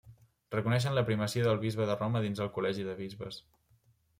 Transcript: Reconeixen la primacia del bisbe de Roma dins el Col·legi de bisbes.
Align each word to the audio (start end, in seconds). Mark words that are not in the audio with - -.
Reconeixen 0.53 0.95
la 0.99 1.03
primacia 1.09 1.45
del 1.47 1.61
bisbe 1.65 1.87
de 1.91 1.99
Roma 1.99 2.25
dins 2.25 2.41
el 2.47 2.53
Col·legi 2.57 2.89
de 2.89 2.99
bisbes. 3.03 3.43